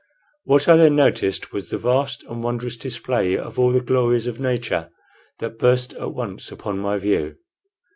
[0.45, 4.39] What I then noticed was the vast and wondrous display of all the glories of
[4.39, 4.89] nature
[5.37, 7.35] that burst at once upon my view.